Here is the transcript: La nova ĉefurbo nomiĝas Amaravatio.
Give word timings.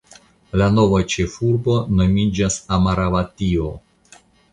La 0.59 0.67
nova 0.77 1.01
ĉefurbo 1.15 1.75
nomiĝas 1.99 2.57
Amaravatio. 2.79 3.69